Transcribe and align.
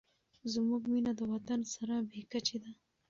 زموږ 0.53 0.81
مینه 0.91 1.11
د 1.19 1.21
وطن 1.31 1.59
سره 1.73 1.95
بې 2.09 2.21
کچې 2.31 2.57
ده. 2.63 2.71